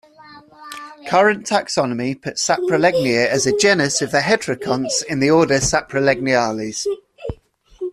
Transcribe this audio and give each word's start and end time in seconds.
Current 1.07 1.45
taxonomy 1.45 2.19
puts 2.19 2.43
Saprolegnia 2.47 3.27
as 3.27 3.45
a 3.45 3.55
genus 3.59 4.01
of 4.01 4.09
the 4.09 4.17
heterokonts 4.21 5.05
in 5.07 5.19
the 5.19 5.29
order 5.29 5.59
Saprolegniales. 5.59 6.87